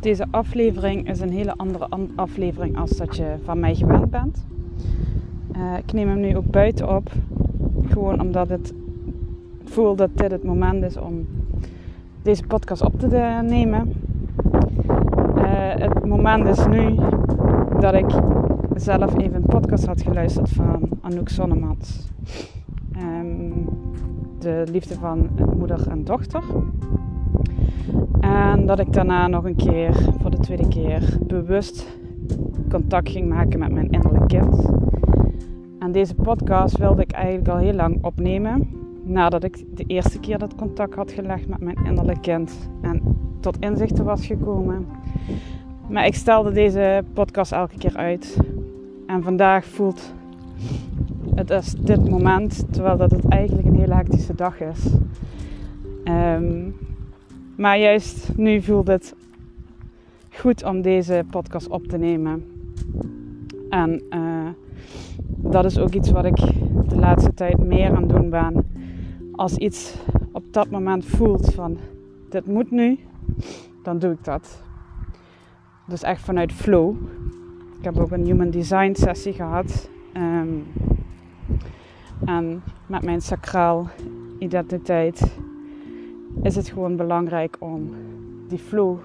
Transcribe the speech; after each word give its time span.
Deze 0.00 0.26
aflevering 0.30 1.08
is 1.08 1.20
een 1.20 1.32
hele 1.32 1.56
andere 1.56 1.88
aflevering 2.14 2.78
als 2.78 2.90
dat 2.90 3.16
je 3.16 3.34
van 3.44 3.60
mij 3.60 3.74
gewend 3.74 4.10
bent. 4.10 4.46
Uh, 5.56 5.78
ik 5.78 5.92
neem 5.92 6.08
hem 6.08 6.20
nu 6.20 6.36
ook 6.36 6.50
buiten 6.50 6.96
op. 6.96 7.10
Gewoon 7.86 8.20
omdat 8.20 8.48
het 8.48 8.72
voel 9.64 9.96
dat 9.96 10.10
dit 10.14 10.30
het 10.30 10.44
moment 10.44 10.84
is 10.84 10.96
om 10.96 11.26
deze 12.22 12.46
podcast 12.46 12.82
op 12.82 12.98
te 12.98 13.40
nemen. 13.42 13.92
Uh, 15.36 15.74
het 15.74 16.06
moment 16.06 16.46
is 16.46 16.66
nu 16.66 16.94
dat 17.80 17.94
ik 17.94 18.10
zelf 18.74 19.18
even 19.18 19.34
een 19.34 19.60
podcast 19.60 19.86
had 19.86 20.02
geluisterd 20.02 20.48
van 20.48 20.88
Anouk 21.00 21.28
Sonnemans. 21.28 22.08
Um, 22.96 23.68
de 24.38 24.64
liefde 24.70 24.94
van 24.94 25.28
moeder 25.56 25.88
en 25.88 26.04
dochter. 26.04 26.42
En 28.20 28.66
dat 28.66 28.78
ik 28.78 28.92
daarna 28.92 29.26
nog 29.26 29.44
een 29.44 29.56
keer, 29.56 29.94
voor 30.20 30.30
de 30.30 30.38
tweede 30.38 30.68
keer, 30.68 31.18
bewust 31.20 31.86
contact 32.68 33.08
ging 33.08 33.28
maken 33.28 33.58
met 33.58 33.72
mijn 33.72 33.90
innerlijk 33.90 34.28
kind. 34.28 34.70
En 35.78 35.92
deze 35.92 36.14
podcast 36.14 36.76
wilde 36.76 37.02
ik 37.02 37.10
eigenlijk 37.10 37.48
al 37.48 37.56
heel 37.56 37.72
lang 37.74 38.04
opnemen. 38.04 38.68
Nadat 39.02 39.44
ik 39.44 39.64
de 39.76 39.84
eerste 39.84 40.20
keer 40.20 40.38
dat 40.38 40.54
contact 40.54 40.94
had 40.94 41.12
gelegd 41.12 41.48
met 41.48 41.60
mijn 41.60 41.78
innerlijk 41.84 42.22
kind 42.22 42.70
en 42.80 43.02
tot 43.40 43.58
inzichten 43.58 44.04
was 44.04 44.26
gekomen. 44.26 44.86
Maar 45.88 46.06
ik 46.06 46.14
stelde 46.14 46.52
deze 46.52 47.04
podcast 47.12 47.52
elke 47.52 47.76
keer 47.78 47.96
uit. 47.96 48.36
En 49.06 49.22
vandaag 49.22 49.64
voelt 49.64 50.14
het 51.34 51.50
als 51.50 51.74
dit 51.74 52.10
moment, 52.10 52.72
terwijl 52.72 52.96
dat 52.96 53.10
het 53.10 53.28
eigenlijk 53.28 53.66
een 53.66 53.78
hele 53.78 53.94
hectische 53.94 54.34
dag 54.34 54.60
is. 54.60 54.86
Um, 56.04 56.74
maar 57.60 57.78
juist 57.78 58.36
nu 58.36 58.62
voelt 58.62 58.86
het 58.86 59.14
goed 60.30 60.64
om 60.64 60.82
deze 60.82 61.24
podcast 61.30 61.68
op 61.68 61.86
te 61.86 61.96
nemen. 61.96 62.44
En 63.68 64.02
uh, 64.10 64.48
dat 65.26 65.64
is 65.64 65.78
ook 65.78 65.94
iets 65.94 66.10
wat 66.10 66.24
ik 66.24 66.36
de 66.88 66.96
laatste 66.96 67.34
tijd 67.34 67.58
meer 67.58 67.94
aan 67.94 68.08
doen 68.08 68.30
ben. 68.30 68.70
Als 69.32 69.56
iets 69.56 69.94
op 70.32 70.42
dat 70.50 70.70
moment 70.70 71.04
voelt 71.04 71.54
van 71.54 71.78
dit 72.30 72.46
moet 72.46 72.70
nu, 72.70 72.98
dan 73.82 73.98
doe 73.98 74.12
ik 74.12 74.24
dat. 74.24 74.62
Dus 75.86 76.02
echt 76.02 76.22
vanuit 76.22 76.52
flow. 76.52 76.94
Ik 77.78 77.84
heb 77.84 77.98
ook 77.98 78.10
een 78.10 78.24
human 78.24 78.50
design 78.50 78.94
sessie 78.94 79.32
gehad. 79.32 79.90
Um, 80.16 80.66
en 82.24 82.62
met 82.86 83.02
mijn 83.02 83.20
sacraal 83.20 83.88
identiteit 84.38 85.38
is 86.42 86.56
het 86.56 86.68
gewoon 86.68 86.96
belangrijk 86.96 87.56
om 87.58 87.90
die 88.48 88.58
flow, 88.58 88.98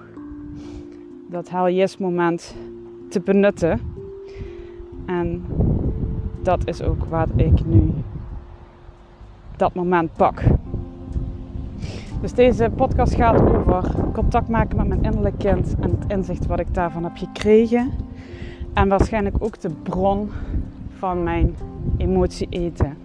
dat 1.30 1.48
hell 1.48 1.74
yes 1.74 1.98
moment 1.98 2.54
te 3.08 3.20
benutten. 3.20 3.80
En 5.06 5.44
dat 6.42 6.66
is 6.68 6.82
ook 6.82 7.04
wat 7.04 7.28
ik 7.36 7.64
nu 7.64 7.92
dat 9.56 9.74
moment 9.74 10.12
pak. 10.12 10.42
Dus 12.20 12.32
deze 12.32 12.70
podcast 12.76 13.14
gaat 13.14 13.40
over 13.40 13.90
contact 14.12 14.48
maken 14.48 14.76
met 14.76 14.88
mijn 14.88 15.02
innerlijk 15.02 15.38
kind 15.38 15.74
en 15.80 15.90
het 15.90 16.10
inzicht 16.12 16.46
wat 16.46 16.60
ik 16.60 16.74
daarvan 16.74 17.04
heb 17.04 17.16
gekregen. 17.16 17.92
En 18.72 18.88
waarschijnlijk 18.88 19.36
ook 19.38 19.60
de 19.60 19.70
bron 19.82 20.30
van 20.98 21.22
mijn 21.22 21.54
emotie 21.96 22.46
eten. 22.50 22.96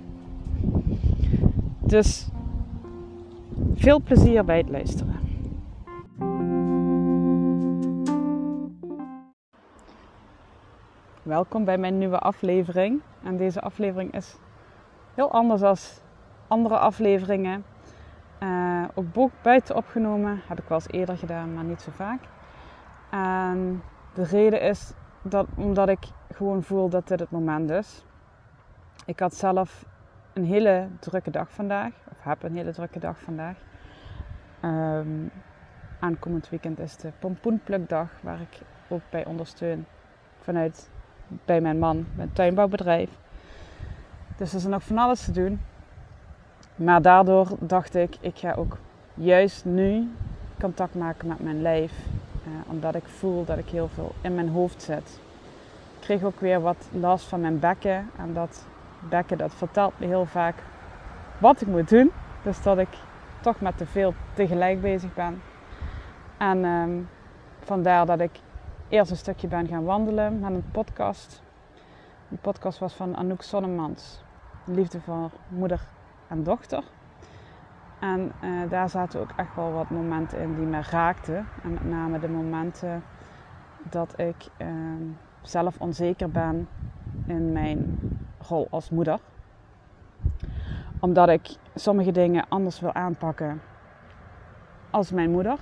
Dus 1.80 2.28
veel 3.76 4.02
plezier 4.02 4.46
bij 4.46 4.58
het 4.58 4.70
luisteren. 4.70 5.20
Welkom 11.24 11.66
bij 11.66 11.78
mijn 11.78 11.98
nieuwe 11.98 12.20
aflevering. 12.20 13.02
En 13.24 13.38
deze 13.38 13.62
aflevering 13.62 14.14
is 14.14 14.38
heel 15.14 15.32
anders 15.32 15.62
dan 15.62 15.78
andere 16.48 16.78
afleveringen. 16.78 17.64
Uh, 18.44 18.84
ook 18.94 19.32
buiten 19.42 19.76
opgenomen. 19.76 20.42
Heb 20.48 20.60
ik 20.60 20.68
wel 20.68 20.78
eens 20.78 20.92
eerder 20.92 21.18
gedaan, 21.18 21.54
maar 21.54 21.64
niet 21.64 21.82
zo 21.82 21.92
vaak. 21.96 22.22
En 23.10 23.84
de 24.14 24.24
reden 24.24 24.62
is 24.62 24.94
dat 25.22 25.48
omdat 25.56 25.90
ik 25.90 26.00
gewoon 26.34 26.64
voel 26.64 26.90
dat 26.90 27.08
dit 27.08 27.20
het 27.20 27.32
moment 27.32 27.70
is. 27.70 28.06
Ik 29.06 29.20
had 29.20 29.36
zelf 29.36 29.86
een 30.34 30.46
hele 30.46 30.88
drukke 31.00 31.32
dag 31.32 31.52
vandaag. 31.52 31.92
Of 32.12 32.18
heb 32.20 32.44
een 32.44 32.56
hele 32.56 32.72
drukke 32.72 33.00
dag 33.00 33.20
vandaag. 33.20 33.56
Um, 34.64 35.32
aankomend 36.00 36.50
weekend 36.50 36.80
is 36.80 36.98
de 36.98 37.12
pompoenplukdag, 37.20 38.10
waar 38.22 38.42
ik 38.42 38.60
ook 38.88 39.02
bij 39.10 39.26
ondersteun 39.26 39.86
vanuit 40.40 40.90
bij 41.46 41.62
mijn 41.62 41.80
man, 41.80 42.06
mijn 42.16 42.34
tuinbouwbedrijf. 42.34 43.10
Dus 44.38 44.52
er 44.52 44.58
is 44.58 44.66
nog 44.66 44.84
van 44.84 44.98
alles 44.98 45.26
te 45.26 45.32
doen. 45.32 45.62
Maar 46.76 47.02
daardoor 47.02 47.48
dacht 47.60 47.96
ik, 47.96 48.18
ik 48.20 48.38
ga 48.38 48.54
ook 48.54 48.78
juist 49.14 49.66
nu 49.66 50.12
contact 50.60 50.96
maken 50.96 51.28
met 51.28 51.40
mijn 51.40 51.62
lijf. 51.62 51.92
Uh, 52.48 52.72
omdat 52.72 52.96
ik 52.96 53.06
voel 53.06 53.46
dat 53.46 53.58
ik 53.58 53.70
heel 53.70 53.88
veel 53.88 54.16
in 54.22 54.36
mijn 54.36 54.50
hoofd 54.50 54.82
zit. 54.82 55.20
Ik 55.96 56.08
kreeg 56.08 56.24
ook 56.24 56.40
weer 56.40 56.62
wat 56.62 56.90
last 56.92 57.26
van 57.26 57.42
mijn 57.42 57.60
bekken. 57.60 58.10
En 58.18 58.34
dat 58.34 58.66
bekken 59.10 59.38
dat 59.38 59.54
vertelt 59.54 60.00
me 60.00 60.06
heel 60.06 60.26
vaak 60.26 60.56
wat 61.38 61.62
ik 61.62 61.68
moet 61.68 61.90
doen. 61.90 62.12
Dus 62.44 62.62
dat 62.64 62.78
ik 62.78 62.98
toch 63.42 63.62
met 63.62 63.78
te 63.78 63.86
veel 63.86 64.14
tegelijk 64.34 64.82
bezig 64.82 65.14
ben. 65.14 65.42
En 66.38 66.66
um, 66.66 67.10
vandaar 67.60 68.06
dat 68.06 68.20
ik 68.20 68.40
eerst 68.90 69.12
een 69.12 69.18
stukje 69.18 69.48
ben 69.48 69.68
gaan 69.68 69.84
wandelen 69.84 70.40
met 70.40 70.52
een 70.52 70.66
podcast. 70.72 71.42
Die 72.28 72.38
podcast 72.38 72.80
was 72.80 72.94
van 72.94 73.16
Anouk 73.16 73.42
Sonnemans. 73.42 74.24
Liefde 74.66 75.02
voor 75.02 75.30
moeder 75.48 75.82
en 76.28 76.44
dochter. 76.44 76.84
En 78.00 78.32
uh, 78.44 78.70
daar 78.70 78.90
zaten 78.90 79.20
ook 79.20 79.32
echt 79.36 79.56
wel 79.56 79.72
wat 79.72 79.90
momenten 79.90 80.40
in 80.40 80.56
die 80.56 80.66
me 80.66 80.82
raakten. 80.90 81.48
En 81.64 81.74
met 81.74 81.90
name 81.90 82.20
de 82.20 82.30
momenten 82.30 83.04
dat 83.84 84.20
ik 84.20 84.48
uh, 84.58 84.68
zelf 85.42 85.80
onzeker 85.80 86.30
ben 86.30 86.68
in 87.26 87.52
mijn 87.52 88.00
rol 88.48 88.68
als 88.70 88.90
moeder 88.90 89.20
omdat 91.02 91.30
ik 91.30 91.56
sommige 91.76 92.12
dingen 92.12 92.46
anders 92.50 92.80
wil 92.80 92.94
aanpakken 92.94 93.62
als 94.90 95.12
mijn 95.12 95.32
moeder. 95.32 95.58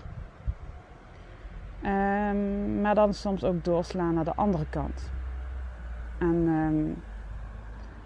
Um, 1.86 2.82
maar 2.82 2.96
dan 2.96 3.14
soms 3.14 3.44
ook 3.44 3.64
doorslaan 3.64 4.14
naar 4.14 4.24
de 4.24 4.36
andere 4.36 4.66
kant. 4.70 5.12
En 6.18 6.36
um, 6.36 7.04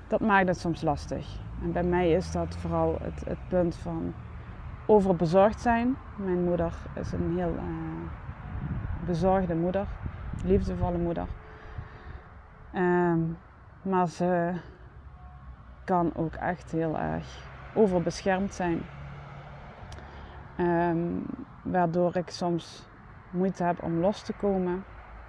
dat 0.08 0.20
maakt 0.20 0.48
het 0.48 0.60
soms 0.60 0.82
lastig. 0.82 1.40
En 1.62 1.72
bij 1.72 1.84
mij 1.84 2.12
is 2.12 2.32
dat 2.32 2.56
vooral 2.58 2.98
het, 3.02 3.26
het 3.26 3.48
punt 3.48 3.76
van 3.76 4.14
overbezorgd 4.86 5.62
zijn. 5.62 5.96
Mijn 6.16 6.44
moeder 6.44 6.74
is 6.96 7.12
een 7.12 7.38
heel 7.38 7.54
uh, 7.54 7.62
bezorgde 9.06 9.56
moeder, 9.56 9.88
liefdevolle 10.44 10.98
moeder. 10.98 11.28
Um, 12.76 13.38
maar 13.84 14.08
ze 14.08 14.54
kan 15.86 16.16
ook 16.16 16.34
echt 16.34 16.72
heel 16.72 16.98
erg 16.98 17.48
overbeschermd 17.76 18.54
zijn. 18.54 18.82
Um, 20.60 21.26
waardoor 21.64 22.16
ik 22.16 22.30
soms 22.30 22.88
moeite 23.32 23.64
heb 23.64 23.84
om 23.84 24.00
los 24.00 24.24
te 24.24 24.34
komen 24.34 24.84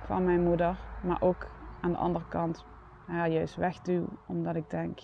van 0.04 0.24
mijn 0.24 0.42
moeder. 0.42 0.78
Maar 1.02 1.22
ook 1.22 1.46
aan 1.80 1.92
de 1.92 1.98
andere 1.98 2.28
kant 2.28 2.64
haar 3.06 3.28
juist 3.28 3.56
wegduw. 3.56 4.06
Omdat 4.26 4.56
ik 4.56 4.70
denk, 4.70 4.98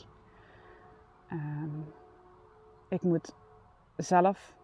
um, 1.33 1.93
ik 2.89 3.03
moet 3.03 3.35
zelf 3.97 4.57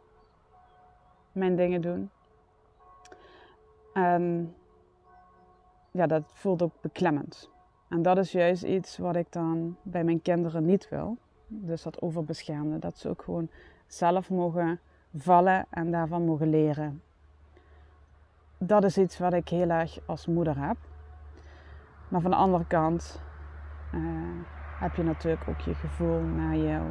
mijn 1.32 1.56
dingen 1.56 1.80
doen. 1.80 2.10
En 3.92 4.54
ja, 5.90 6.06
dat 6.06 6.22
voelt 6.26 6.62
ook 6.62 6.80
beklemmend. 6.80 7.50
En 7.88 8.02
dat 8.02 8.18
is 8.18 8.32
juist 8.32 8.62
iets 8.62 8.98
wat 8.98 9.16
ik 9.16 9.32
dan 9.32 9.76
bij 9.82 10.04
mijn 10.04 10.22
kinderen 10.22 10.64
niet 10.64 10.88
wil. 10.88 11.16
Dus 11.46 11.82
dat 11.82 12.02
overbeschermde. 12.02 12.78
Dat 12.78 12.98
ze 12.98 13.08
ook 13.08 13.22
gewoon 13.22 13.48
zelf 13.86 14.30
mogen 14.30 14.80
vallen 15.14 15.66
en 15.70 15.90
daarvan 15.90 16.24
mogen 16.24 16.50
leren. 16.50 17.02
Dat 18.58 18.84
is 18.84 18.98
iets 18.98 19.18
wat 19.18 19.32
ik 19.32 19.48
heel 19.48 19.70
erg 19.70 19.98
als 20.06 20.26
moeder 20.26 20.66
heb. 20.66 20.76
Maar 22.08 22.20
van 22.20 22.30
de 22.30 22.36
andere 22.36 22.66
kant 22.66 23.20
uh, 23.94 24.00
heb 24.78 24.94
je 24.94 25.02
natuurlijk 25.02 25.48
ook 25.48 25.60
je 25.60 25.74
gevoel 25.74 26.20
naar 26.20 26.56
jouw 26.56 26.86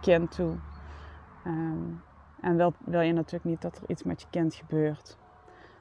kind 0.00 0.30
toe. 0.30 0.54
Um, 1.46 2.02
en 2.40 2.56
wil, 2.56 2.74
wil 2.78 3.00
je 3.00 3.12
natuurlijk 3.12 3.44
niet 3.44 3.62
dat 3.62 3.76
er 3.76 3.82
iets 3.86 4.02
met 4.02 4.20
je 4.20 4.26
kind 4.30 4.54
gebeurt. 4.54 5.16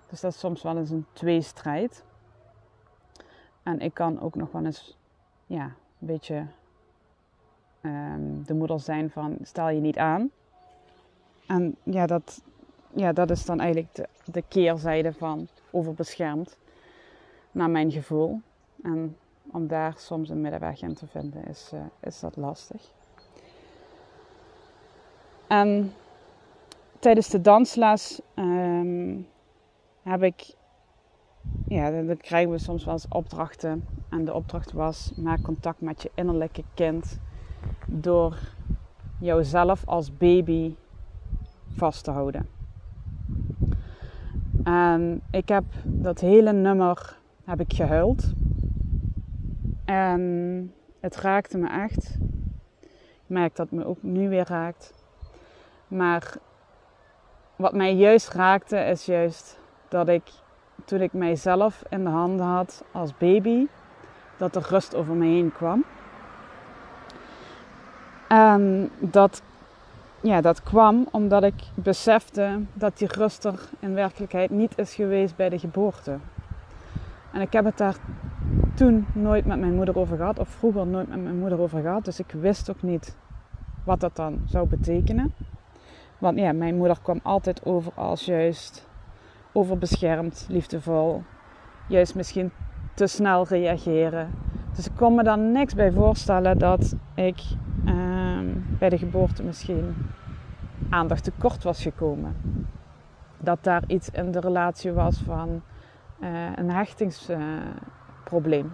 Dus 0.08 0.22
dat 0.22 0.34
is 0.34 0.40
soms 0.40 0.64
wel 0.64 0.78
eens 0.78 0.90
een 0.90 1.06
tweestrijd. 1.14 2.06
En 3.64 3.80
ik 3.80 3.94
kan 3.94 4.22
ook 4.22 4.36
nog 4.36 4.52
wel 4.52 4.66
eens 4.66 4.98
ja, 5.46 5.64
een 5.64 6.08
beetje 6.08 6.46
um, 7.82 8.44
de 8.46 8.54
moeder 8.54 8.80
zijn 8.80 9.10
van 9.10 9.38
stel 9.42 9.70
je 9.70 9.82
niet 9.82 9.98
aan. 9.98 10.32
En 11.48 11.76
ja, 11.84 12.06
dat 12.06 12.42
ja, 12.96 13.14
dat 13.14 13.30
is 13.30 13.46
dan 13.46 13.60
eigenlijk 13.60 13.96
de, 13.96 14.08
de 14.26 14.44
keerzijde 14.48 15.14
van 15.14 15.48
overbeschermd, 15.72 16.58
naar 17.52 17.70
mijn 17.70 17.92
gevoel. 17.92 18.42
En 18.84 19.18
om 19.52 19.68
daar 19.68 19.94
soms 19.98 20.30
een 20.30 20.42
middenweg 20.42 20.82
in 20.82 20.94
te 20.94 21.08
vinden 21.08 21.46
is, 21.46 21.72
uh, 21.74 21.82
is 22.00 22.20
dat 22.20 22.36
lastig. 22.36 22.92
En 25.48 25.94
tijdens 27.00 27.30
de 27.30 27.42
dansles 27.42 28.22
um, 28.36 29.28
heb 30.02 30.24
ik, 30.24 30.56
ja, 31.68 31.92
dan 31.92 32.18
krijgen 32.18 32.52
we 32.52 32.58
soms 32.58 32.86
wel 32.86 32.94
eens 32.94 33.08
opdrachten. 33.08 33.86
En 34.10 34.26
de 34.26 34.34
opdracht 34.34 34.72
was: 34.72 35.14
maak 35.16 35.42
contact 35.42 35.82
met 35.82 36.02
je 36.02 36.12
innerlijke 36.16 36.64
kind 36.74 37.20
door 37.88 38.38
jouzelf 39.20 39.86
als 39.86 40.18
baby 40.18 40.76
vast 41.76 42.04
te 42.04 42.12
houden. 42.12 42.50
En 44.64 45.22
ik 45.32 45.48
heb 45.48 45.64
dat 45.84 46.20
hele 46.20 46.54
nummer 46.54 47.18
heb 47.44 47.60
ik 47.60 47.74
gehuild. 47.74 48.34
En 49.86 50.74
het 51.00 51.16
raakte 51.16 51.58
me 51.58 51.70
echt. 51.70 52.18
Ik 52.82 53.30
merk 53.30 53.56
dat 53.56 53.70
het 53.70 53.80
me 53.80 53.86
ook 53.86 54.04
nu 54.04 54.30
weer 54.30 54.48
raakt. 54.48 54.94
Maar 55.88 56.36
wat 57.56 57.74
mij 57.74 57.94
juist 57.96 58.30
raakte 58.30 58.78
is 58.78 59.06
juist 59.06 59.60
dat 59.90 60.08
ik 60.08 60.24
toen 60.86 61.02
ik 61.02 61.14
mijzelf 61.14 61.84
in 61.90 62.04
de 62.04 62.10
handen 62.10 62.46
had 62.46 62.84
als 62.92 63.18
baby, 63.18 63.68
dat 64.38 64.56
er 64.56 64.66
rust 64.70 64.96
over 64.96 65.16
me 65.16 65.26
heen 65.26 65.52
kwam. 65.52 65.84
En 68.28 68.90
dat, 69.00 69.42
ja, 70.22 70.42
dat 70.42 70.64
kwam 70.64 71.08
omdat 71.12 71.44
ik 71.44 71.64
besefte 71.74 72.60
dat 72.74 72.98
die 72.98 73.08
rust 73.08 73.46
er 73.46 73.60
in 73.80 73.94
werkelijkheid 73.94 74.50
niet 74.50 74.78
is 74.78 74.96
geweest 74.96 75.36
bij 75.36 75.50
de 75.50 75.60
geboorte. 75.60 76.18
En 77.32 77.42
ik 77.42 77.54
heb 77.54 77.66
het 77.66 77.78
daar 77.78 77.96
toen 78.74 79.06
nooit 79.14 79.46
met 79.46 79.60
mijn 79.60 79.76
moeder 79.76 79.98
over 79.98 80.18
gehad, 80.18 80.40
of 80.40 80.50
vroeger 80.50 80.88
nooit 80.88 81.08
met 81.08 81.24
mijn 81.24 81.40
moeder 81.40 81.60
over 81.60 81.82
gehad. 81.82 82.06
Dus 82.06 82.20
ik 82.20 82.32
wist 82.32 82.70
ook 82.70 82.82
niet 82.82 83.16
wat 83.84 84.00
dat 84.00 84.16
dan 84.16 84.42
zou 84.46 84.68
betekenen. 84.68 85.34
Want 86.18 86.40
ja, 86.40 86.54
mijn 86.54 86.78
moeder 86.78 86.98
kwam 87.02 87.20
altijd 87.24 87.66
over 87.66 87.92
als 87.96 88.26
juist 88.26 88.88
overbeschermd, 89.54 90.46
liefdevol. 90.50 91.24
Juist 91.88 92.16
misschien 92.16 92.52
te 92.94 93.08
snel 93.08 93.48
reageren. 93.48 94.32
Dus 94.76 94.86
ik 94.86 94.92
kon 94.96 95.16
me 95.16 95.24
dan 95.24 95.52
niks 95.52 95.74
bij 95.74 95.92
voorstellen 95.92 96.58
dat 96.58 96.96
ik 97.16 97.42
ehm, 97.86 98.46
bij 98.80 98.90
de 98.90 98.98
geboorte 98.98 99.44
misschien 99.44 99.96
aandacht 100.90 101.24
tekort 101.24 101.64
was 101.64 101.82
gekomen. 101.82 102.36
Dat 103.38 103.64
daar 103.64 103.84
iets 103.88 104.10
in 104.10 104.32
de 104.32 104.40
relatie 104.40 104.92
was 104.92 105.22
van 105.26 105.62
uh, 106.20 106.30
een 106.56 106.72
hechtingsprobleem. 106.72 108.74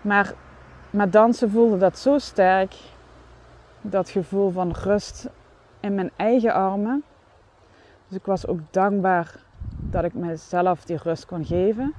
maar 0.00 0.32
met 0.90 1.12
dansen 1.12 1.50
voelde 1.50 1.78
dat 1.78 1.98
zo 1.98 2.18
sterk, 2.18 2.74
dat 3.80 4.10
gevoel 4.10 4.50
van 4.50 4.70
rust 4.70 5.28
in 5.80 5.94
mijn 5.94 6.10
eigen 6.16 6.54
armen. 6.54 7.04
Dus 8.12 8.20
ik 8.20 8.26
was 8.26 8.46
ook 8.46 8.60
dankbaar 8.70 9.34
dat 9.80 10.04
ik 10.04 10.14
mezelf 10.14 10.84
die 10.84 10.96
rust 10.96 11.26
kon 11.26 11.44
geven. 11.44 11.94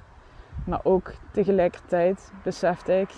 Maar 0.66 0.80
ook 0.84 1.14
tegelijkertijd 1.32 2.32
besefte 2.44 3.00
ik 3.00 3.10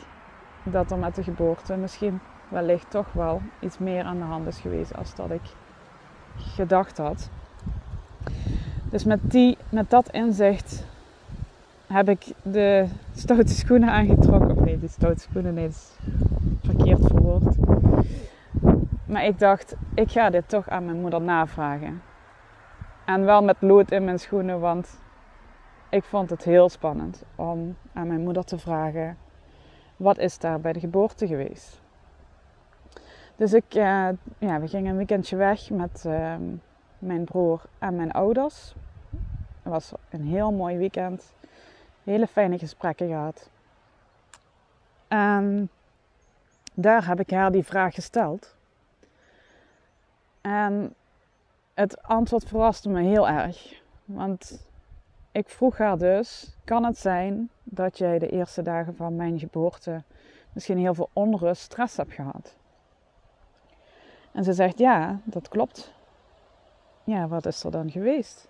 dat 0.63 0.91
er 0.91 0.97
met 0.97 1.15
de 1.15 1.23
geboorte 1.23 1.75
misschien 1.75 2.19
wellicht 2.47 2.89
toch 2.89 3.13
wel 3.13 3.41
iets 3.59 3.77
meer 3.77 4.03
aan 4.03 4.17
de 4.17 4.23
hand 4.23 4.47
is 4.47 4.59
geweest 4.59 4.95
als 4.97 5.15
dat 5.15 5.31
ik 5.31 5.41
gedacht 6.37 6.97
had. 6.97 7.29
Dus 8.89 9.03
met, 9.03 9.19
die, 9.31 9.57
met 9.69 9.89
dat 9.89 10.09
inzicht 10.09 10.85
heb 11.87 12.09
ik 12.09 12.25
de 12.41 12.87
stoute 13.13 13.53
schoenen 13.53 13.89
aangetrokken. 13.89 14.57
Of 14.57 14.63
nee, 14.63 14.79
die 14.79 14.89
stoute 14.89 15.21
schoenen, 15.21 15.53
nee, 15.53 15.67
is 15.67 15.97
verkeerd 16.63 17.05
verwoord. 17.07 17.55
Maar 19.05 19.25
ik 19.25 19.39
dacht, 19.39 19.75
ik 19.93 20.11
ga 20.11 20.29
dit 20.29 20.49
toch 20.49 20.69
aan 20.69 20.85
mijn 20.85 21.01
moeder 21.01 21.21
navragen. 21.21 22.01
En 23.05 23.25
wel 23.25 23.43
met 23.43 23.55
lood 23.59 23.91
in 23.91 24.03
mijn 24.03 24.19
schoenen, 24.19 24.59
want 24.59 24.99
ik 25.89 26.03
vond 26.03 26.29
het 26.29 26.43
heel 26.43 26.69
spannend 26.69 27.23
om 27.35 27.77
aan 27.93 28.07
mijn 28.07 28.21
moeder 28.21 28.43
te 28.43 28.57
vragen: 28.57 29.17
wat 29.95 30.17
is 30.17 30.37
daar 30.39 30.59
bij 30.59 30.73
de 30.73 30.79
geboorte 30.79 31.27
geweest? 31.27 31.81
Dus 33.35 33.53
ik, 33.53 33.75
uh, 33.75 34.09
ja, 34.37 34.59
we 34.59 34.67
gingen 34.67 34.91
een 34.91 34.97
weekendje 34.97 35.35
weg 35.35 35.69
met 35.69 36.03
uh, 36.07 36.35
mijn 36.99 37.23
broer 37.23 37.61
en 37.79 37.95
mijn 37.95 38.11
ouders. 38.11 38.73
Het 39.63 39.73
was 39.73 39.93
een 40.09 40.25
heel 40.25 40.51
mooi 40.51 40.77
weekend. 40.77 41.33
Hele 42.03 42.27
fijne 42.27 42.57
gesprekken 42.57 43.07
gehad. 43.07 43.49
En 45.07 45.69
daar 46.73 47.07
heb 47.07 47.19
ik 47.19 47.29
haar 47.29 47.51
die 47.51 47.63
vraag 47.63 47.93
gesteld. 47.93 48.55
En 50.41 50.95
het 51.75 52.03
antwoord 52.03 52.47
verraste 52.47 52.89
me 52.89 53.01
heel 53.01 53.27
erg. 53.27 53.81
Want 54.05 54.67
ik 55.31 55.49
vroeg 55.49 55.77
haar 55.77 55.97
dus: 55.97 56.55
kan 56.63 56.83
het 56.83 56.97
zijn 56.97 57.49
dat 57.63 57.97
jij 57.97 58.19
de 58.19 58.29
eerste 58.29 58.61
dagen 58.61 58.95
van 58.95 59.15
mijn 59.15 59.39
geboorte 59.39 60.03
misschien 60.53 60.77
heel 60.77 60.93
veel 60.93 61.09
onrust, 61.13 61.61
stress 61.61 61.97
hebt 61.97 62.13
gehad? 62.13 62.55
En 64.31 64.43
ze 64.43 64.53
zegt: 64.53 64.77
ja, 64.77 65.19
dat 65.23 65.47
klopt. 65.47 65.93
Ja, 67.03 67.27
wat 67.27 67.45
is 67.45 67.63
er 67.63 67.71
dan 67.71 67.91
geweest? 67.91 68.47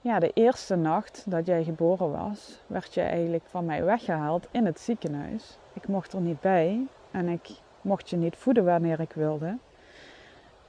Ja, 0.00 0.18
de 0.18 0.32
eerste 0.32 0.76
nacht 0.76 1.30
dat 1.30 1.46
jij 1.46 1.64
geboren 1.64 2.10
was, 2.10 2.60
werd 2.66 2.94
je 2.94 3.00
eigenlijk 3.00 3.44
van 3.46 3.64
mij 3.64 3.84
weggehaald 3.84 4.46
in 4.50 4.66
het 4.66 4.80
ziekenhuis. 4.80 5.58
Ik 5.72 5.88
mocht 5.88 6.12
er 6.12 6.20
niet 6.20 6.40
bij 6.40 6.86
en 7.10 7.28
ik 7.28 7.50
mocht 7.80 8.10
je 8.10 8.16
niet 8.16 8.36
voeden 8.36 8.64
wanneer 8.64 9.00
ik 9.00 9.12
wilde. 9.12 9.58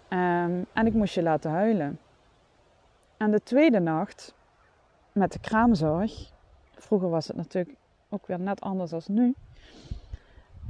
Um, 0.10 0.66
en 0.74 0.86
ik 0.86 0.94
moest 0.94 1.14
je 1.14 1.24
laten 1.24 1.52
huilen. 1.52 2.00
En 3.18 3.32
de 3.32 3.44
tweede 3.44 3.80
nacht 3.80 4.34
met 5.12 5.32
de 5.32 5.40
kraamzorg. 5.40 6.32
Vroeger 6.72 7.10
was 7.10 7.28
het 7.28 7.38
natuurlijk 7.38 7.76
ook 8.10 8.28
weer 8.28 8.40
net 8.40 8.62
anders 8.62 8.92
dan 8.92 9.02
nu. 9.08 9.36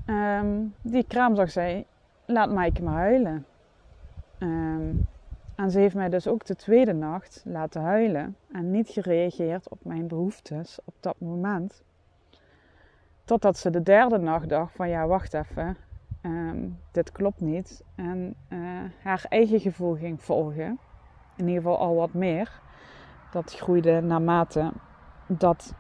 Um, 0.06 0.76
die 0.82 1.04
kraamzorg 1.08 1.52
zei: 1.52 1.86
Laat 2.26 2.52
Maaike 2.52 2.84
maar 2.84 2.94
huilen. 2.94 3.46
Um, 4.40 5.08
en 5.56 5.72
ze 5.72 5.80
heeft 5.80 5.96
mij 5.96 6.10
dus 6.10 6.28
ook 6.28 6.46
de 6.46 6.56
tweede 6.56 6.94
nacht 6.94 7.42
laten 7.46 7.82
huilen 7.82 8.36
en 8.52 8.72
niet 8.72 8.90
gereageerd 8.90 9.70
op 9.70 9.80
mijn 9.84 10.08
behoeftes 10.08 10.80
op 10.86 10.94
dat 11.00 11.16
moment. 11.20 11.84
Totdat 13.24 13.58
ze 13.58 13.70
de 13.70 13.84
derde 13.84 14.18
nacht 14.18 14.50
dacht 14.50 14.76
van 14.76 14.90
ja, 14.90 15.08
wacht 15.08 15.34
even, 15.34 15.78
um, 16.22 16.80
dit 16.92 17.12
klopt 17.12 17.42
niet. 17.42 17.84
En 17.96 18.36
uh, 18.50 18.60
haar 19.02 19.26
eigen 19.30 19.60
gevoel 19.60 19.96
ging 19.96 20.22
volgen. 20.22 20.80
In 21.36 21.48
ieder 21.48 21.62
geval 21.62 21.78
al 21.78 21.96
wat 21.96 22.14
meer. 22.14 22.62
Dat 23.32 23.54
groeide 23.54 24.02
naarmate 24.02 24.72
dat 25.28 25.74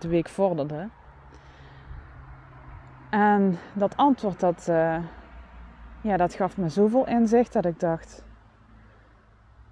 de 0.00 0.08
week 0.08 0.28
vorderde. 0.28 0.88
En 3.10 3.58
dat 3.74 3.96
antwoord, 3.96 4.40
dat, 4.40 4.66
uh, 4.70 5.04
ja, 6.00 6.16
dat 6.16 6.34
gaf 6.34 6.56
me 6.56 6.68
zoveel 6.68 7.06
inzicht 7.06 7.52
dat 7.52 7.64
ik 7.64 7.80
dacht... 7.80 8.24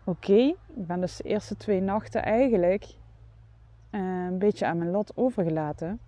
Oké, 0.05 0.55
ik 0.75 0.87
ben 0.87 1.00
dus 1.00 1.17
de 1.17 1.23
eerste 1.23 1.57
twee 1.57 1.81
nachten 1.81 2.23
eigenlijk 2.23 2.85
uh, 3.90 4.00
een 4.25 4.38
beetje 4.38 4.67
aan 4.67 4.78
mijn 4.78 4.90
lot 4.90 5.12
overgelaten. 5.17 6.00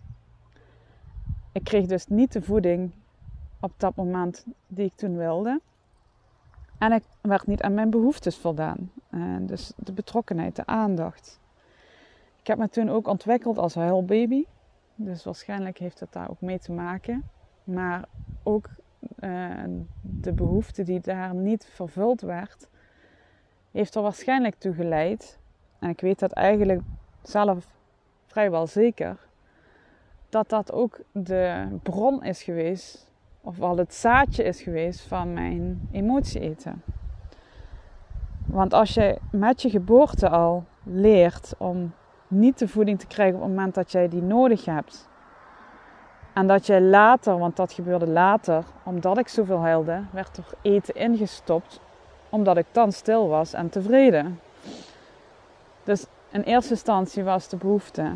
Ik 1.52 1.64
kreeg 1.64 1.87
dus 1.87 2.06
niet 2.06 2.32
de 2.32 2.42
voeding 2.42 2.92
op 3.60 3.72
dat 3.76 3.96
moment 3.96 4.44
die 4.66 4.84
ik 4.84 4.92
toen 4.94 5.16
wilde. 5.16 5.60
En 6.78 6.92
ik 6.92 7.02
werd 7.20 7.46
niet 7.46 7.62
aan 7.62 7.74
mijn 7.74 7.90
behoeftes 7.90 8.36
voldaan. 8.36 8.90
Dus 9.40 9.72
de 9.76 9.92
betrokkenheid, 9.92 10.56
de 10.56 10.66
aandacht. 10.66 11.40
Ik 12.40 12.46
heb 12.46 12.58
me 12.58 12.68
toen 12.68 12.88
ook 12.88 13.06
ontwikkeld 13.06 13.58
als 13.58 13.74
huilbaby. 13.74 14.44
Dus 14.94 15.24
waarschijnlijk 15.24 15.78
heeft 15.78 16.00
het 16.00 16.12
daar 16.12 16.30
ook 16.30 16.40
mee 16.40 16.58
te 16.58 16.72
maken. 16.72 17.24
Maar 17.64 18.04
ook 18.42 18.68
uh, 19.20 19.64
de 20.00 20.32
behoefte 20.32 20.82
die 20.82 21.00
daar 21.00 21.34
niet 21.34 21.64
vervuld 21.64 22.20
werd, 22.20 22.68
heeft 23.70 23.94
er 23.94 24.02
waarschijnlijk 24.02 24.54
toe 24.58 24.74
geleid. 24.74 25.38
En 25.78 25.88
ik 25.88 26.00
weet 26.00 26.18
dat 26.18 26.32
eigenlijk 26.32 26.80
zelf 27.22 27.66
vrijwel 28.26 28.66
zeker. 28.66 29.18
Dat 30.28 30.48
dat 30.48 30.72
ook 30.72 31.00
de 31.12 31.66
bron 31.82 32.24
is 32.24 32.42
geweest 32.42 33.09
of 33.40 33.56
wel 33.56 33.76
het 33.76 33.94
zaadje 33.94 34.42
is 34.44 34.62
geweest 34.62 35.00
van 35.00 35.32
mijn 35.32 35.88
emotie 35.92 36.40
eten. 36.40 36.82
Want 38.47 38.75
als 38.75 38.94
je 38.94 39.18
met 39.30 39.62
je 39.62 39.70
geboorte 39.70 40.28
al 40.28 40.64
leert 40.82 41.54
om 41.59 41.92
niet 42.28 42.59
de 42.59 42.68
voeding 42.68 42.99
te 42.99 43.06
krijgen 43.06 43.37
op 43.37 43.42
het 43.42 43.50
moment 43.50 43.75
dat 43.75 43.92
jij 43.92 44.09
die 44.09 44.23
nodig 44.23 44.64
hebt. 44.64 45.09
En 46.35 46.47
dat 46.47 46.66
jij 46.66 46.80
later, 46.80 47.38
want 47.38 47.56
dat 47.56 47.73
gebeurde 47.73 48.06
later, 48.06 48.64
omdat 48.85 49.18
ik 49.18 49.28
zoveel 49.28 49.61
huilde, 49.61 50.02
werd 50.11 50.37
er 50.37 50.47
eten 50.62 50.94
ingestopt 50.94 51.80
omdat 52.30 52.56
ik 52.56 52.66
dan 52.73 52.92
stil 52.92 53.28
was 53.28 53.52
en 53.52 53.68
tevreden. 53.68 54.40
Dus 55.85 56.06
in 56.30 56.42
eerste 56.42 56.70
instantie 56.70 57.25
was 57.25 57.49
de 57.49 57.56
behoefte 57.56 58.12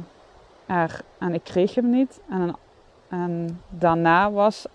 er 0.67 1.01
en 1.19 1.35
ik 1.35 1.45
kreeg 1.45 1.75
hem 1.75 1.91
niet. 1.91 2.21
En, 2.29 2.57
en 3.09 3.61
daarna 3.69 4.31
was 4.31 4.67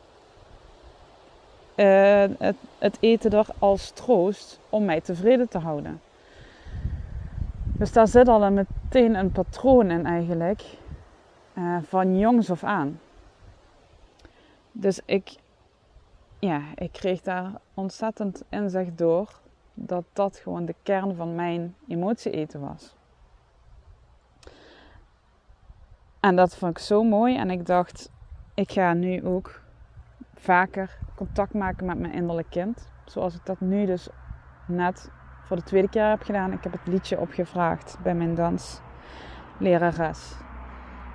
uh, 1.79 2.23
het, 2.37 2.55
het, 2.77 2.97
eten 2.99 3.31
er 3.31 3.47
als 3.59 3.91
troost 3.91 4.59
om 4.69 4.85
mij 4.85 5.01
tevreden 5.01 5.47
te 5.47 5.57
houden. 5.57 6.01
Dus 7.63 7.91
daar 7.91 8.07
zit 8.07 8.27
al 8.27 8.51
meteen 8.51 9.15
een 9.15 9.31
patroon 9.31 9.91
in 9.91 10.05
eigenlijk, 10.05 10.63
uh, 11.53 11.77
van 11.83 12.17
jongs 12.17 12.51
af 12.51 12.63
aan. 12.63 12.99
Dus 14.71 14.99
ik, 15.05 15.35
ja, 16.39 16.61
ik 16.75 16.91
kreeg 16.91 17.21
daar 17.21 17.51
ontzettend 17.73 18.43
inzicht 18.49 18.97
door 18.97 19.39
dat 19.73 20.03
dat 20.13 20.37
gewoon 20.37 20.65
de 20.65 20.75
kern 20.83 21.15
van 21.15 21.35
mijn 21.35 21.75
emotie 21.87 22.31
eten 22.31 22.59
was. 22.59 22.95
En 26.19 26.35
dat 26.35 26.55
vond 26.55 26.77
ik 26.77 26.83
zo 26.83 27.03
mooi 27.03 27.37
en 27.37 27.49
ik 27.49 27.65
dacht, 27.65 28.09
ik 28.53 28.71
ga 28.71 28.93
nu 28.93 29.25
ook 29.25 29.61
vaker 30.39 30.97
contact 31.15 31.53
maken 31.53 31.85
met 31.85 31.99
mijn 31.99 32.13
innerlijk 32.13 32.49
kind. 32.49 32.91
Zoals 33.05 33.35
ik 33.35 33.45
dat 33.45 33.59
nu 33.59 33.85
dus 33.85 34.09
net 34.65 35.11
voor 35.43 35.57
de 35.57 35.63
tweede 35.63 35.89
keer 35.89 36.09
heb 36.09 36.21
gedaan. 36.21 36.53
Ik 36.53 36.63
heb 36.63 36.71
het 36.71 36.87
liedje 36.87 37.19
opgevraagd 37.19 37.97
bij 38.03 38.15
mijn 38.15 38.35
danslerares. 38.35 40.31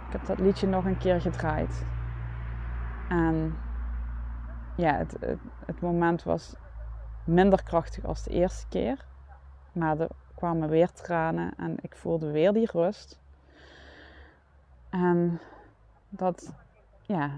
Ik 0.06 0.12
heb 0.12 0.26
dat 0.26 0.38
liedje 0.38 0.66
nog 0.66 0.84
een 0.84 0.98
keer 0.98 1.20
gedraaid. 1.20 1.84
En 3.08 3.56
ja, 4.76 4.96
het, 4.96 5.16
het, 5.20 5.38
het 5.66 5.80
moment 5.80 6.22
was 6.22 6.54
minder 7.24 7.62
krachtig 7.62 8.04
als 8.04 8.22
de 8.22 8.30
eerste 8.30 8.66
keer. 8.68 9.04
Maar 9.72 10.00
er 10.00 10.08
kwamen 10.34 10.68
weer 10.68 10.92
tranen 10.92 11.52
en 11.56 11.76
ik 11.80 11.96
voelde 11.96 12.30
weer 12.30 12.52
die 12.52 12.68
rust. 12.72 13.20
En 14.90 15.40
dat, 16.08 16.52
ja, 17.02 17.30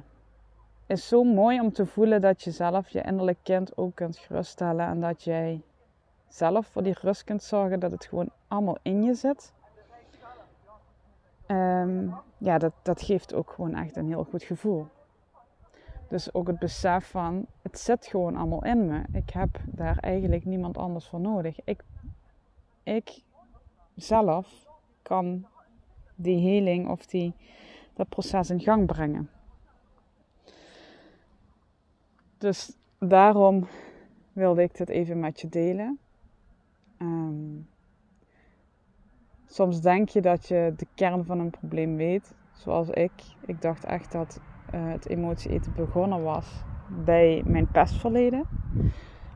is 0.87 1.09
zo 1.09 1.25
mooi 1.25 1.61
om 1.61 1.73
te 1.73 1.87
voelen 1.87 2.21
dat 2.21 2.43
je 2.43 2.51
zelf 2.51 2.89
je 2.89 3.03
innerlijk 3.03 3.39
kind 3.43 3.77
ook 3.77 3.95
kunt 3.95 4.17
geruststellen. 4.17 4.87
En 4.87 5.01
dat 5.01 5.23
jij 5.23 5.61
zelf 6.29 6.67
voor 6.67 6.83
die 6.83 6.97
rust 7.01 7.25
kunt 7.25 7.43
zorgen, 7.43 7.81
dat 7.81 7.91
het 7.91 8.05
gewoon 8.05 8.31
allemaal 8.49 8.79
in 8.83 9.03
je 9.03 9.15
zit. 9.15 9.53
Um, 11.47 12.15
ja, 12.39 12.59
dat, 12.59 12.73
dat 12.83 13.03
geeft 13.03 13.35
ook 13.35 13.51
gewoon 13.51 13.75
echt 13.75 13.97
een 13.97 14.07
heel 14.07 14.25
goed 14.25 14.43
gevoel. 14.43 14.87
Dus 16.09 16.35
ook 16.35 16.47
het 16.47 16.59
besef 16.59 17.07
van, 17.11 17.47
het 17.63 17.79
zit 17.79 18.07
gewoon 18.07 18.37
allemaal 18.37 18.65
in 18.65 18.87
me. 18.87 19.03
Ik 19.13 19.31
heb 19.31 19.61
daar 19.67 19.99
eigenlijk 19.99 20.45
niemand 20.45 20.79
anders 20.79 21.09
voor 21.09 21.21
nodig. 21.21 21.59
Ik, 21.65 21.83
ik 22.83 23.23
zelf 23.95 24.67
kan 25.03 25.47
die 26.15 26.39
heling 26.39 26.89
of 26.89 27.07
die, 27.07 27.35
dat 27.95 28.09
proces 28.09 28.51
in 28.51 28.61
gang 28.61 28.87
brengen. 28.87 29.31
Dus 32.39 32.77
daarom 32.99 33.67
wilde 34.33 34.63
ik 34.63 34.77
dit 34.77 34.89
even 34.89 35.21
met 35.21 35.41
je 35.41 35.49
delen. 35.49 35.99
Um, 36.99 37.69
soms 39.47 39.81
denk 39.81 40.09
je 40.09 40.21
dat 40.21 40.49
je 40.49 40.75
de 40.77 40.87
kern 40.95 41.25
van 41.25 41.39
een 41.39 41.51
probleem 41.51 41.97
weet, 41.97 42.35
zoals 42.53 42.89
ik. 42.89 43.13
Ik 43.47 43.63
dacht 43.63 43.85
echt 43.85 44.13
dat 44.13 44.41
uh, 44.75 44.93
het 44.93 45.09
emotie 45.09 45.51
eten 45.51 45.73
begonnen 45.75 46.23
was 46.23 46.63
bij 47.05 47.43
mijn 47.45 47.71
pestverleden. 47.71 48.45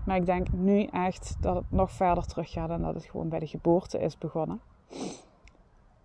Maar 0.04 0.16
ik 0.16 0.26
denk 0.26 0.52
nu 0.52 0.85
echt 0.85 1.37
dat 1.40 1.54
het 1.54 1.71
nog 1.71 1.92
verder 1.92 2.26
terug 2.26 2.50
gaat 2.50 2.71
en 2.71 2.83
dat 2.83 2.95
het 2.95 3.04
gewoon 3.04 3.28
bij 3.28 3.38
de 3.38 3.47
geboorte 3.47 3.99
is 3.99 4.19
begonnen. 4.19 4.61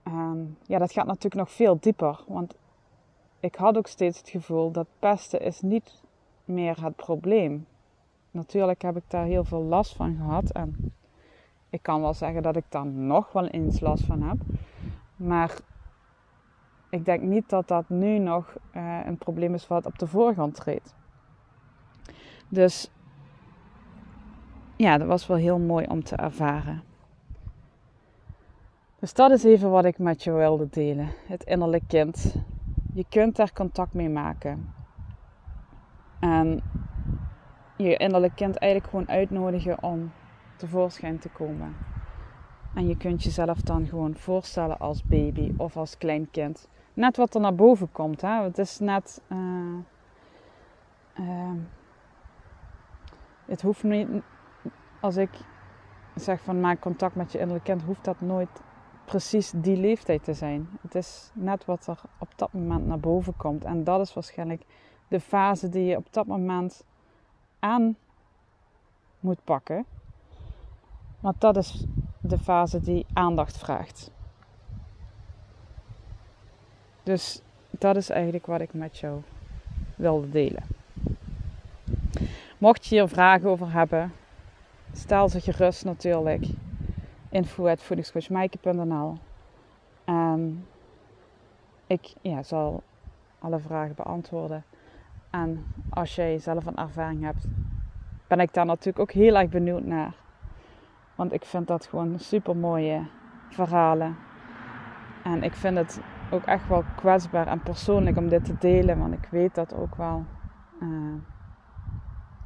Um, 0.08 0.58
ja, 0.62 0.78
dat 0.78 0.92
gaat 0.92 1.06
natuurlijk 1.06 1.36
nog 1.36 1.52
veel 1.52 1.78
dieper. 1.80 2.24
Want 2.28 2.56
ik 3.40 3.56
had 3.56 3.78
ook 3.78 3.88
steeds 3.88 4.18
het 4.18 4.30
gevoel 4.30 4.72
dat 4.72 4.88
pesten 5.00 5.42
is 5.42 5.62
niet 5.62 6.04
meer 6.46 6.84
het 6.84 6.96
probleem. 6.96 7.66
Natuurlijk 8.32 8.82
heb 8.82 8.98
ik 8.98 9.04
daar 9.08 9.25
heel 9.25 9.44
veel 9.44 9.64
last 9.64 9.96
van 9.96 10.16
gehad. 10.16 10.52
En 10.52 10.94
ik 11.70 11.82
kan 11.82 12.02
wel 12.02 12.14
zeggen 12.14 12.42
dat 12.42 12.56
ik 12.56 12.66
daar 12.70 12.86
nog 12.86 13.32
wel 13.32 13.48
eens 13.48 13.80
last 13.80 14.06
van 14.06 14.22
heb. 14.22 14.38
Maar 15.16 15.58
ik 16.90 17.06
denk 17.06 17.22
niet 17.22 17.50
dat 17.50 17.68
dat 17.68 17.90
nu 17.90 18.18
nog 18.18 18.56
uh, 18.75 19.00
een 19.06 19.18
probleem 19.18 19.54
is 19.54 19.68
wat 19.68 19.86
op 19.86 20.00
de 20.00 20.08
voorgrond 20.08 20.56
treedt. 20.56 20.96
Dus 22.48 22.92
ja, 24.75 24.98
dat 24.98 25.08
was 25.08 25.28
wel 25.28 25.38
heel 25.38 25.60
mooi 25.60 25.86
om 25.86 26.04
te 26.04 26.16
ervaren. 26.16 26.84
Dus 29.00 29.14
dat 29.14 29.32
is 29.32 29.44
even 29.44 29.70
wat 29.70 29.86
ik 29.86 29.98
met 29.98 30.24
je 30.24 30.32
wilde 30.32 30.68
delen. 30.70 31.10
Het 31.28 31.44
innerlijk 31.44 31.84
kind. 31.88 32.36
Je 32.94 33.06
kunt 33.10 33.36
daar 33.36 33.54
contact 33.54 33.94
mee 33.94 34.10
maken. 34.10 34.75
En 36.25 36.62
je 37.77 37.98
innerlijk 37.98 38.36
kind 38.36 38.58
eigenlijk 38.58 38.91
gewoon 38.91 39.10
uitnodigen 39.10 39.84
om 39.84 40.12
tevoorschijn 40.55 41.20
te 41.20 41.29
komen. 41.29 41.75
En 42.74 42.88
je 42.88 42.98
kunt 42.98 43.24
jezelf 43.24 43.62
dan 43.62 43.88
gewoon 43.88 44.15
voorstellen 44.15 44.79
als 44.79 45.03
baby 45.03 45.53
of 45.58 45.77
als 45.77 45.98
klein 45.98 46.32
kind. 46.32 46.70
Net 46.94 47.17
wat 47.17 47.36
er 47.36 47.41
naar 47.41 47.55
boven 47.55 47.91
komt. 47.91 48.22
Hè? 48.22 48.44
Het 48.44 48.58
is 48.58 48.79
net. 48.79 49.22
Uh, 49.27 49.38
uh, 51.20 51.51
het 53.46 53.62
hoeft 53.62 53.84
niet. 53.84 54.08
Als 55.00 55.15
ik 55.15 55.29
zeg 56.15 56.41
van 56.41 56.60
maak 56.60 56.79
contact 56.79 57.15
met 57.15 57.32
je 57.32 57.38
innerlijk 57.38 57.65
kind, 57.65 57.84
hoeft 57.84 58.03
dat 58.03 58.22
nooit 58.22 58.62
precies 59.05 59.51
die 59.55 59.77
leeftijd 59.77 60.24
te 60.24 60.34
zijn. 60.34 60.70
Het 60.82 60.96
is 60.96 61.32
net 61.34 61.65
wat 61.65 61.88
er 61.88 62.01
op 62.20 62.32
dat 62.36 62.53
moment 62.53 62.86
naar 62.86 63.00
boven 63.00 63.36
komt. 63.38 63.63
En 63.63 63.84
dat 63.84 64.00
is 64.01 64.13
waarschijnlijk 64.13 64.63
de 65.08 65.20
fase 65.20 65.70
die 65.70 65.86
je 65.86 65.98
op 65.98 66.08
dat 66.10 66.26
moment 66.26 66.84
aan 67.60 67.96
moet 69.20 69.44
pakken. 69.44 69.86
Want 71.20 71.42
dat 71.42 71.58
is 71.58 71.86
de 72.20 72.38
fase 72.38 72.82
die 72.82 73.06
aandacht 73.14 73.58
vraagt. 73.58 74.12
Dus 77.04 77.42
dat 77.70 77.96
is 77.96 78.10
eigenlijk 78.10 78.46
wat 78.46 78.62
ik 78.62 78.74
met 78.74 78.98
jou 78.98 79.22
wilde 79.96 80.30
delen. 80.30 80.64
Mocht 82.58 82.86
je 82.86 82.96
hier 82.96 83.08
vragen 83.08 83.50
over 83.50 83.72
hebben, 83.72 84.14
stel 84.92 85.30
ze 85.30 85.42
gerust 85.42 85.86
natuurlijk. 85.86 86.48
info.voedingscoachmaaike.nl 87.30 89.18
En 90.06 90.66
ik 91.88 92.14
ja, 92.22 92.44
zal 92.44 92.84
alle 93.40 93.60
vragen 93.60 93.96
beantwoorden. 93.96 94.64
En 95.42 95.65
als 95.89 96.15
jij 96.15 96.39
zelf 96.39 96.65
een 96.65 96.75
ervaring 96.75 97.24
hebt, 97.24 97.46
ben 98.27 98.39
ik 98.39 98.54
daar 98.54 98.65
natuurlijk 98.65 99.00
ook 99.00 99.12
heel 99.12 99.36
erg 99.36 99.50
benieuwd 99.50 99.86
naar. 99.86 100.15
Want 101.15 101.34
ik 101.34 101.46
vind 101.46 101.68
dat 101.68 101.86
gewoon 101.86 102.20
super 102.20 102.56
mooie 102.56 103.08
verhalen. 103.50 104.18
En 105.24 105.44
ik 105.44 105.54
vind 105.54 105.77
het 105.77 106.00
ook 106.32 106.44
echt 106.44 106.68
wel 106.68 106.84
kwetsbaar 106.96 107.48
en 107.48 107.62
persoonlijk 107.62 108.18
om 108.18 108.30
dit 108.30 108.46
te 108.46 108.58
delen. 108.58 109.00
Want 109.00 109.13
ik 109.13 109.27
weet 109.32 109.56
dat 109.56 109.74
ook 109.74 109.96
wel 109.96 110.25
uh, 110.82 111.13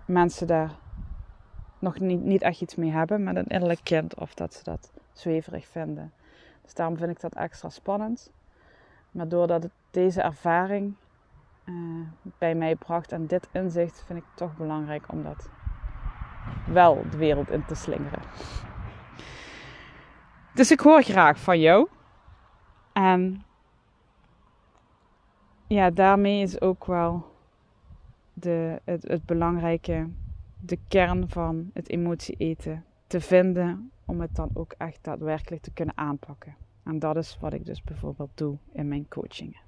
mensen 0.06 0.48
daar 0.48 0.72
nog 1.80 2.00
niet, 2.00 2.24
niet 2.24 2.42
echt 2.42 2.62
iets 2.62 2.76
mee 2.76 2.92
hebben 2.92 3.24
met 3.24 3.36
een 3.36 3.48
innerlijk 3.48 3.84
kind. 3.84 4.16
Of 4.16 4.34
dat 4.34 4.54
ze 4.54 4.64
dat 4.64 4.92
zweverig 5.12 5.68
vinden. 5.68 6.12
Dus 6.62 6.74
daarom 6.74 6.98
vind 6.98 7.12
ik 7.12 7.20
dat 7.20 7.36
extra 7.36 7.70
spannend. 7.70 8.32
Maar 9.12 9.28
doordat 9.28 9.70
deze 9.92 10.22
ervaring 10.22 10.96
uh, 11.70 12.08
bij 12.38 12.56
mij 12.56 12.76
bracht 12.76 13.12
en 13.12 13.28
dit 13.28 13.50
inzicht, 13.52 14.04
vind 14.06 14.20
ik 14.20 14.26
toch 14.36 14.58
belangrijk 14.58 15.12
om 15.12 15.24
dat 15.24 15.50
wel 16.68 17.06
de 17.10 17.18
wereld 17.18 17.50
in 17.50 17.66
te 17.66 17.76
slingeren. 17.76 18.22
Dus 20.54 20.72
ik 20.72 20.80
hoor 20.80 21.04
graag 21.04 21.40
van 21.40 21.60
jou. 21.60 21.88
En 22.94 23.44
ja, 25.68 25.90
daarmee 25.90 26.42
is 26.42 26.62
ook 26.62 26.86
wel 26.86 27.26
de, 28.34 28.82
het, 28.84 29.04
het 29.08 29.26
belangrijke, 29.26 30.10
de 30.60 30.78
kern 30.88 31.30
van 31.30 31.70
het 31.74 31.90
emotie 31.90 32.36
eten 32.38 32.86
te 33.08 33.22
vinden 33.22 33.92
om 34.06 34.22
het 34.22 34.36
dan 34.36 34.50
ook 34.54 34.74
echt 34.78 35.00
daadwerkelijk 35.02 35.62
te 35.62 35.72
kunnen 35.72 35.98
aanpakken. 35.98 36.56
En 36.84 37.00
dat 37.00 37.16
is 37.16 37.38
wat 37.40 37.54
ik 37.54 37.66
dus 37.66 37.84
bijvoorbeeld 37.84 38.32
doe 38.38 38.58
in 38.72 38.88
mijn 38.88 39.08
coachingen. 39.08 39.68